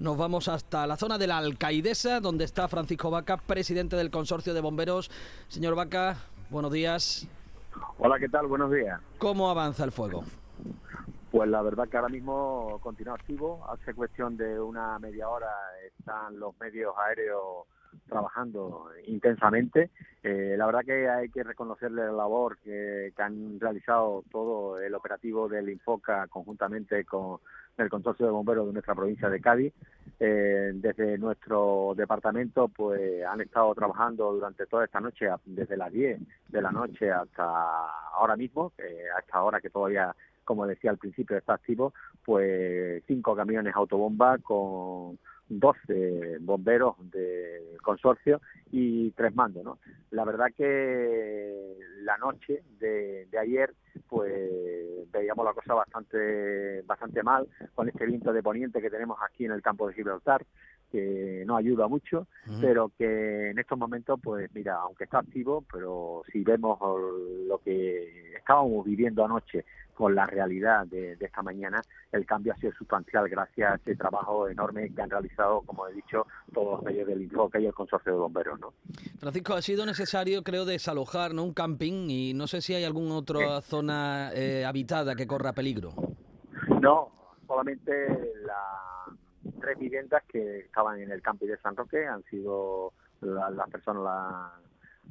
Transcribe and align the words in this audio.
Nos 0.00 0.16
vamos 0.16 0.48
hasta 0.48 0.86
la 0.86 0.96
zona 0.96 1.18
de 1.18 1.26
la 1.26 1.36
Alcaidesa, 1.36 2.20
donde 2.20 2.44
está 2.44 2.68
Francisco 2.68 3.10
Vaca, 3.10 3.36
presidente 3.36 3.96
del 3.96 4.10
Consorcio 4.10 4.54
de 4.54 4.62
Bomberos. 4.62 5.10
Señor 5.48 5.74
Vaca, 5.74 6.16
buenos 6.48 6.72
días. 6.72 7.28
Hola, 7.98 8.18
¿qué 8.18 8.30
tal? 8.30 8.46
Buenos 8.46 8.72
días. 8.72 8.98
¿Cómo 9.18 9.50
avanza 9.50 9.84
el 9.84 9.92
fuego? 9.92 10.24
Pues 11.30 11.50
la 11.50 11.60
verdad 11.60 11.86
que 11.86 11.98
ahora 11.98 12.08
mismo 12.08 12.80
continúa 12.82 13.14
activo. 13.14 13.62
Hace 13.70 13.92
cuestión 13.92 14.38
de 14.38 14.58
una 14.58 14.98
media 14.98 15.28
hora 15.28 15.52
están 15.86 16.40
los 16.40 16.58
medios 16.58 16.94
aéreos 17.06 17.66
trabajando 18.08 18.88
intensamente. 19.06 19.90
Eh, 20.22 20.54
la 20.56 20.66
verdad 20.66 20.84
que 20.84 21.08
hay 21.08 21.28
que 21.30 21.42
reconocerle 21.42 22.04
la 22.06 22.12
labor 22.12 22.58
que, 22.58 23.12
han 23.18 23.58
realizado 23.60 24.24
todo 24.30 24.78
el 24.80 24.94
operativo 24.94 25.48
del 25.48 25.68
Infoca 25.68 26.26
conjuntamente 26.28 27.04
con 27.04 27.38
el 27.76 27.88
consorcio 27.88 28.26
de 28.26 28.32
bomberos 28.32 28.66
de 28.66 28.72
nuestra 28.72 28.94
provincia 28.94 29.28
de 29.28 29.40
Cádiz. 29.40 29.72
Eh, 30.18 30.72
desde 30.74 31.16
nuestro 31.16 31.94
departamento 31.96 32.68
pues 32.68 33.24
han 33.24 33.40
estado 33.40 33.74
trabajando 33.74 34.32
durante 34.32 34.66
toda 34.66 34.84
esta 34.84 35.00
noche, 35.00 35.28
desde 35.46 35.76
las 35.76 35.90
10 35.90 36.20
de 36.48 36.62
la 36.62 36.70
noche 36.70 37.10
hasta 37.10 37.44
ahora 38.12 38.36
mismo, 38.36 38.72
hasta 39.16 39.38
ahora 39.38 39.60
que 39.60 39.70
todavía 39.70 40.14
como 40.50 40.66
decía 40.66 40.90
al 40.90 40.98
principio, 40.98 41.36
está 41.36 41.54
activo, 41.54 41.94
pues 42.24 43.04
cinco 43.06 43.36
camiones 43.36 43.72
autobomba 43.72 44.36
con 44.38 45.16
12 45.50 46.38
bomberos 46.40 46.94
de 47.10 47.76
consorcio 47.82 48.40
y 48.70 49.10
tres 49.10 49.34
mandos, 49.34 49.64
¿no? 49.64 49.78
La 50.10 50.24
verdad 50.24 50.46
que 50.56 51.76
la 52.02 52.16
noche 52.18 52.62
de, 52.78 53.26
ayer, 53.38 53.74
pues 54.08 54.32
veíamos 55.10 55.44
la 55.44 55.52
cosa 55.52 55.74
bastante 55.74 56.82
bastante 56.82 57.22
mal 57.22 57.48
con 57.74 57.88
este 57.88 58.06
viento 58.06 58.32
de 58.32 58.42
poniente 58.42 58.80
que 58.80 58.90
tenemos 58.90 59.18
aquí 59.22 59.44
en 59.44 59.52
el 59.52 59.62
campo 59.62 59.88
de 59.88 59.94
Gibraltar, 59.94 60.46
que 60.90 61.44
no 61.46 61.56
ayuda 61.56 61.88
mucho, 61.88 62.26
pero 62.60 62.90
que 62.96 63.50
en 63.50 63.58
estos 63.58 63.78
momentos, 63.78 64.18
pues 64.22 64.48
mira, 64.54 64.76
aunque 64.76 65.04
está 65.04 65.18
activo, 65.18 65.64
pero 65.72 66.22
si 66.32 66.42
vemos 66.42 66.78
lo 67.46 67.58
que 67.58 68.19
estábamos 68.50 68.84
viviendo 68.84 69.24
anoche 69.24 69.64
con 69.94 70.14
la 70.14 70.26
realidad 70.26 70.84
de, 70.86 71.16
esta 71.20 71.42
mañana, 71.42 71.80
el 72.10 72.26
cambio 72.26 72.52
ha 72.52 72.56
sido 72.56 72.72
sustancial 72.72 73.28
gracias 73.28 73.72
a 73.72 73.74
ese 73.76 73.94
trabajo 73.94 74.48
enorme 74.48 74.92
que 74.92 75.02
han 75.02 75.10
realizado, 75.10 75.60
como 75.60 75.86
he 75.86 75.92
dicho, 75.92 76.26
todos 76.52 76.78
los 76.78 76.82
medios 76.82 77.06
del 77.06 77.22
Infoca 77.22 77.60
y 77.60 77.66
el 77.66 77.74
consorcio 77.74 78.12
de 78.12 78.18
bomberos. 78.18 78.58
¿no? 78.58 78.72
Francisco, 79.18 79.54
ha 79.54 79.62
sido 79.62 79.86
necesario, 79.86 80.42
creo, 80.42 80.64
desalojar 80.64 81.32
¿no? 81.32 81.44
un 81.44 81.52
camping 81.52 82.08
y 82.08 82.34
no 82.34 82.46
sé 82.48 82.60
si 82.60 82.74
hay 82.74 82.84
alguna 82.84 83.14
otra 83.16 83.60
zona 83.60 84.32
eh, 84.34 84.64
habitada 84.64 85.14
que 85.14 85.26
corra 85.26 85.52
peligro. 85.52 85.92
No, 86.80 87.10
solamente 87.46 87.92
las 88.46 89.60
tres 89.60 89.78
viviendas 89.78 90.24
que 90.26 90.60
estaban 90.60 90.98
en 90.98 91.12
el 91.12 91.22
camping 91.22 91.46
de 91.46 91.58
San 91.58 91.76
Roque 91.76 92.04
han 92.06 92.24
sido, 92.24 92.94
las 93.20 93.70
personas 93.70 94.50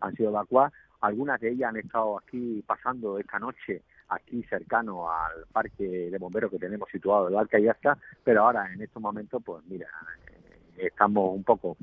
han 0.01 0.15
sido 0.15 0.29
evacuadas. 0.29 0.73
Algunas 1.01 1.39
de 1.39 1.51
ellas 1.51 1.69
han 1.69 1.77
estado 1.77 2.17
aquí 2.17 2.63
pasando 2.65 3.17
esta 3.19 3.39
noche 3.39 3.81
aquí 4.09 4.43
cercano 4.43 5.09
al 5.09 5.45
parque 5.51 6.09
de 6.09 6.17
bomberos 6.17 6.51
que 6.51 6.59
tenemos 6.59 6.89
situado 6.89 7.29
en 7.29 7.35
el 7.35 7.65
está 7.67 7.97
pero 8.23 8.43
ahora 8.43 8.71
en 8.73 8.81
estos 8.81 9.01
momentos, 9.01 9.41
pues 9.45 9.63
mira, 9.67 9.87
eh, 10.27 10.87
estamos 10.87 11.35
un 11.35 11.43
poco 11.43 11.77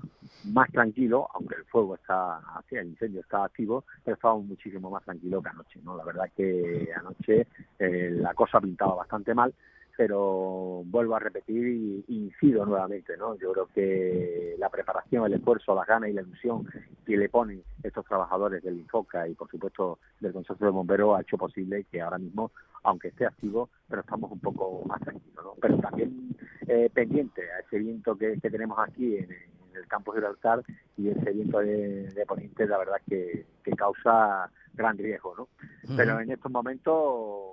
más 0.44 0.70
tranquilos, 0.70 1.26
aunque 1.34 1.54
el 1.56 1.64
fuego 1.64 1.94
está, 1.94 2.38
así, 2.58 2.76
el 2.76 2.88
incendio 2.88 3.20
está 3.20 3.44
activo, 3.44 3.84
pero 4.04 4.16
estamos 4.16 4.44
muchísimo 4.44 4.90
más 4.90 5.04
tranquilos 5.04 5.42
que 5.42 5.50
anoche, 5.50 5.80
¿no? 5.84 5.96
La 5.96 6.04
verdad 6.04 6.30
que 6.36 6.88
anoche 6.96 7.46
eh, 7.78 8.10
la 8.12 8.34
cosa 8.34 8.60
pintaba 8.60 8.94
bastante 8.94 9.34
mal, 9.34 9.54
pero 9.96 10.82
vuelvo 10.84 11.16
a 11.16 11.20
repetir 11.20 11.66
y, 11.66 12.04
incido 12.08 12.66
nuevamente, 12.66 13.16
¿no? 13.16 13.36
Yo 13.36 13.52
creo 13.52 13.66
que 13.74 14.54
la 14.58 14.68
preparación, 14.68 15.24
el 15.24 15.34
esfuerzo, 15.34 15.74
las 15.74 15.86
ganas 15.86 16.10
y 16.10 16.12
la 16.12 16.22
ilusión 16.22 16.68
que 17.04 17.16
le 17.16 17.28
ponen 17.28 17.62
estos 17.82 18.04
trabajadores 18.04 18.62
del 18.62 18.78
Infoca 18.78 19.26
y, 19.26 19.34
por 19.34 19.50
supuesto, 19.50 19.98
del 20.20 20.32
Consorcio 20.32 20.66
de 20.66 20.72
Bomberos 20.72 21.16
ha 21.16 21.22
hecho 21.22 21.38
posible 21.38 21.84
que 21.84 22.00
ahora 22.00 22.18
mismo, 22.18 22.52
aunque 22.82 23.08
esté 23.08 23.26
activo, 23.26 23.70
pero 23.88 24.02
estamos 24.02 24.30
un 24.30 24.40
poco 24.40 24.84
más 24.86 25.00
tranquilos, 25.00 25.44
¿no? 25.44 25.54
Pero 25.60 25.78
también 25.78 26.36
eh, 26.66 26.90
pendiente 26.92 27.42
a 27.52 27.60
ese 27.60 27.78
viento 27.78 28.16
que, 28.16 28.38
tenemos 28.40 28.78
aquí 28.78 29.16
en, 29.16 29.30
el 29.74 29.86
campo 29.88 30.12
de 30.12 30.20
Gibraltar 30.20 30.62
y 30.96 31.10
ese 31.10 31.32
viento 31.32 31.58
de, 31.58 32.08
de 32.08 32.26
poniente, 32.26 32.66
la 32.66 32.78
verdad 32.78 32.96
que, 33.06 33.44
que 33.62 33.72
causa 33.72 34.50
gran 34.72 34.96
riesgo, 34.96 35.34
¿no? 35.36 35.48
Pero 35.96 36.20
en 36.20 36.30
estos 36.30 36.50
momentos 36.50 36.94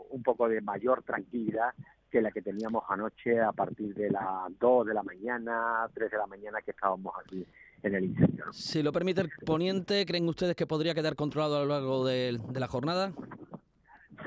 un 0.09 0.23
poco 0.23 0.47
de 0.47 0.61
mayor 0.61 1.03
tranquilidad 1.03 1.73
que 2.13 2.22
la 2.22 2.29
que 2.29 2.44
teníamos 2.44 2.84
anoche 2.90 3.41
a 3.41 3.51
partir 3.51 3.91
de 3.96 4.12
las 4.12 4.47
2 4.59 4.85
de 4.85 4.94
la 4.94 5.01
mañana, 5.01 5.90
3 5.96 6.12
de 6.12 6.18
la 6.19 6.28
mañana 6.28 6.62
que 6.62 6.69
estábamos 6.69 7.12
aquí 7.25 7.44
en 7.81 7.96
el 7.96 8.03
incendio. 8.06 8.53
Si 8.53 8.84
lo 8.84 8.91
permite 8.91 9.22
el 9.22 9.31
poniente, 9.44 10.06
¿creen 10.06 10.29
ustedes 10.29 10.56
que 10.56 10.68
podría 10.68 10.94
quedar 10.94 11.16
controlado 11.16 11.57
a 11.57 11.62
lo 11.62 11.66
largo 11.66 12.06
de, 12.06 12.40
la 12.53 12.68
jornada? 12.68 13.13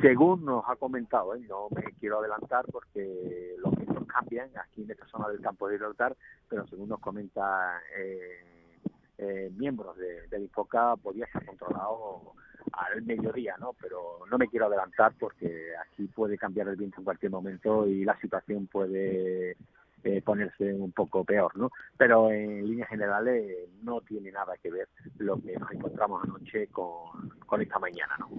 Según 0.03 0.45
nos 0.45 0.65
ha 0.67 0.75
comentado, 0.75 1.37
¿eh? 1.37 1.41
no 1.49 1.69
me 1.71 1.85
quiero 1.93 2.19
adelantar 2.19 2.65
porque 2.73 3.55
los 3.59 3.73
vientos 3.77 4.05
cambian 4.09 4.51
aquí 4.59 4.83
en 4.83 4.91
esta 4.91 5.07
zona 5.07 5.29
del 5.29 5.41
campo 5.41 5.69
de 5.69 5.77
Gibraltar, 5.77 6.17
pero 6.49 6.67
según 6.67 6.89
nos 6.89 6.99
comenta 6.99 7.81
eh, 7.97 8.81
eh, 9.19 9.53
miembros 9.57 9.97
de, 9.97 10.27
del 10.27 10.43
IFOCA, 10.47 10.97
podría 10.97 11.29
ser 11.31 11.47
controlado 11.47 12.33
al 12.77 13.03
mediodía, 13.03 13.57
¿no? 13.59 13.73
Pero 13.81 14.21
no 14.31 14.39
me 14.39 14.49
quiero 14.49 14.67
adelantar 14.67 15.15
porque 15.19 15.73
aquí 15.87 16.07
puede 16.09 16.37
cambiar 16.37 16.69
el 16.69 16.77
viento 16.77 16.99
en 17.01 17.05
cualquier 17.05 17.33
momento 17.33 17.87
y 17.87 18.05
la 18.05 18.19
situación 18.21 18.67
puede 18.67 19.57
eh, 20.05 20.23
ponerse 20.23 20.73
un 20.73 20.93
poco 20.93 21.25
peor, 21.25 21.57
¿no? 21.57 21.71
Pero 21.97 22.31
en 22.31 22.67
líneas 22.67 22.89
generales 22.89 23.69
no 23.83 24.01
tiene 24.03 24.31
nada 24.31 24.55
que 24.63 24.71
ver 24.71 24.89
lo 25.19 25.41
que 25.41 25.57
nos 25.59 25.71
encontramos 25.73 26.23
anoche 26.23 26.69
con, 26.69 27.31
con 27.47 27.61
esta 27.61 27.79
mañana, 27.79 28.17
¿no? 28.19 28.31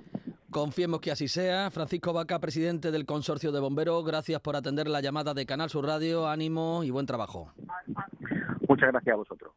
Confiemos 0.50 1.02
que 1.02 1.12
así 1.12 1.28
sea. 1.28 1.70
Francisco 1.70 2.14
Vaca, 2.14 2.40
presidente 2.40 2.90
del 2.90 3.06
Consorcio 3.06 3.52
de 3.52 3.60
Bomberos, 3.60 4.06
gracias 4.06 4.40
por 4.40 4.56
atender 4.56 4.88
la 4.88 5.02
llamada 5.02 5.34
de 5.34 5.46
Canal 5.46 5.70
Sur 5.70 5.86
Radio. 5.86 6.28
Ánimo 6.28 6.84
y 6.84 6.90
buen 6.90 7.06
trabajo. 7.06 7.52
Muchas 8.68 8.92
gracias 8.92 9.14
a 9.14 9.18
vosotros. 9.18 9.52